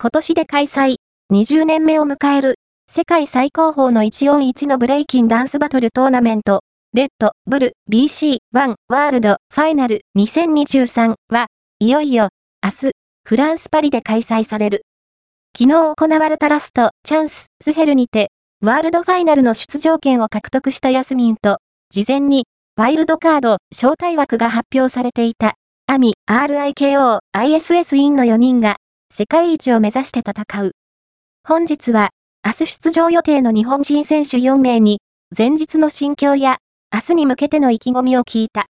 [0.00, 0.94] 今年で開催、
[1.32, 2.54] 20年目を迎える、
[2.88, 6.60] 世界最高峰の141のブレイキンダンスバトルトーナメント、
[6.94, 10.02] レッド、ブル、BC1 ワールドファイナル。
[10.16, 11.48] 2023は、
[11.80, 12.28] いよいよ、
[12.64, 12.92] 明日、
[13.24, 14.82] フランスパリで開催される。
[15.58, 18.30] 昨日行われたラスト、チャンス、スヘルにて、
[18.64, 21.58] ワールドファイナルの出場権を獲得したヤスミンと、
[21.90, 22.44] 事前に、
[22.76, 25.54] ワイルドカード、招待枠が発表されていた、
[25.88, 28.76] アミ、RIKO、ISS インの4人が、
[29.20, 30.76] 世界一を目指して戦う。
[31.42, 32.10] 本日は、
[32.46, 35.00] 明日出場予定の日本人選手4名に、
[35.36, 36.58] 前日の心境や、
[36.94, 38.66] 明日に向けての意気込みを聞いた。